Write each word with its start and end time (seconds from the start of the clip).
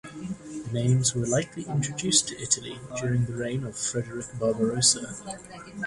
The 0.33 0.69
names 0.73 1.13
were 1.13 1.27
likely 1.27 1.61
introduced 1.65 2.29
to 2.29 2.41
Italy 2.41 2.79
during 2.99 3.25
the 3.25 3.33
reign 3.35 3.63
of 3.65 3.77
Frederick 3.77 4.25
Barbarossa. 4.39 5.13